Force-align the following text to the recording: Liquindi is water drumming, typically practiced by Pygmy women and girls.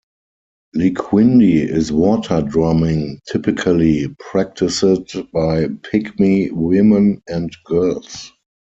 Liquindi 0.75 1.61
is 1.61 1.91
water 1.91 2.41
drumming, 2.41 3.19
typically 3.31 4.07
practiced 4.17 4.81
by 5.31 5.65
Pygmy 5.67 6.51
women 6.51 7.21
and 7.27 7.55
girls. 7.65 8.31